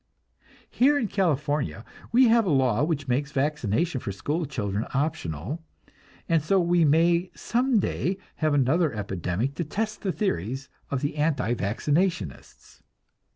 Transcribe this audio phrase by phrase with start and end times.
[0.71, 5.61] Here in California we have a law which makes vaccination for school children optional,
[6.27, 11.17] and so we may some day have another epidemic to test the theories of the
[11.17, 12.81] anti vaccinationists.